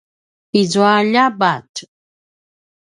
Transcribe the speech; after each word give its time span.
izua 0.61 0.93
ljabatj 1.09 1.77